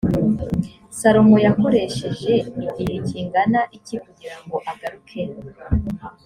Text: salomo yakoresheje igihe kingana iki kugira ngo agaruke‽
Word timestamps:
salomo 0.99 1.35
yakoresheje 1.45 2.33
igihe 2.63 2.95
kingana 3.07 3.59
iki 3.77 3.95
kugira 4.03 4.35
ngo 4.43 4.57
agaruke‽ 4.71 5.21